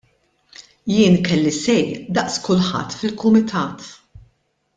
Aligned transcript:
Jien 0.93 1.17
kelli 1.27 1.53
say 1.57 1.83
daqs 2.15 2.39
kulħadd 2.47 2.97
fil-Kumitat. 3.03 3.87